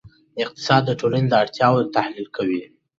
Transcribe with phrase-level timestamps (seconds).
[0.43, 2.61] اقتصاد د ټولنې د اړتیاوو تحلیل کوي.